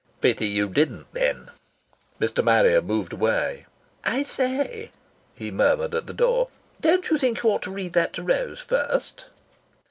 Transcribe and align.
"Pity 0.19 0.47
you 0.47 0.67
didn't, 0.67 1.05
then!" 1.13 1.51
Mr. 2.19 2.43
Marrier 2.43 2.81
moved 2.81 3.13
away. 3.13 3.67
"I 4.03 4.23
say," 4.23 4.89
he 5.35 5.51
murmured 5.51 5.93
at 5.93 6.07
the 6.07 6.11
door, 6.15 6.47
"don't 6.81 7.07
you 7.11 7.19
think 7.19 7.43
you 7.43 7.51
ought 7.51 7.61
to 7.61 7.71
read 7.71 7.93
that 7.93 8.11
to 8.13 8.23
Rose 8.23 8.61
first?" 8.61 9.25